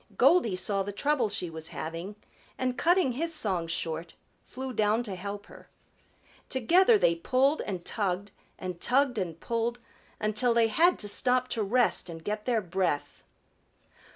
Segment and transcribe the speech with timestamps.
[0.17, 2.15] Goldy saw the trouble she was having
[2.57, 5.69] and cutting his song short, flew down to help her.
[6.49, 9.77] Together they pulled and tugged and tugged and pulled,
[10.19, 13.21] until they had to stop to rest and get their breath.